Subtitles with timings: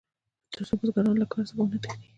[0.53, 2.07] تر څو بزګران له کار څخه ونه تښتي.